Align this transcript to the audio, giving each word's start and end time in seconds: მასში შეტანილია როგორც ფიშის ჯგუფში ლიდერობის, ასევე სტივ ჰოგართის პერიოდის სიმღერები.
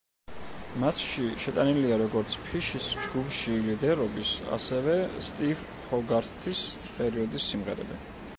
მასში 0.83 1.25
შეტანილია 1.43 1.99
როგორც 2.01 2.37
ფიშის 2.45 2.87
ჯგუფში 3.03 3.59
ლიდერობის, 3.67 4.33
ასევე 4.59 4.97
სტივ 5.29 5.63
ჰოგართის 5.93 6.65
პერიოდის 6.99 7.53
სიმღერები. 7.53 8.03